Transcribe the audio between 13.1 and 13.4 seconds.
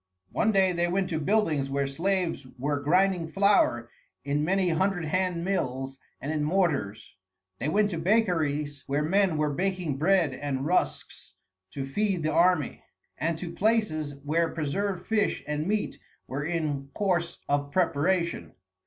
and